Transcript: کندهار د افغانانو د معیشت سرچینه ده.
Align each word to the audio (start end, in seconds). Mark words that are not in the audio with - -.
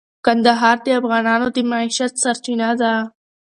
کندهار 0.25 0.77
د 0.85 0.87
افغانانو 0.99 1.47
د 1.55 1.57
معیشت 1.71 2.13
سرچینه 2.23 2.69
ده. 2.81 2.93